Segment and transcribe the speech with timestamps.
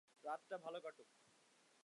[0.23, 1.07] রাতটা ভালো কাটুক।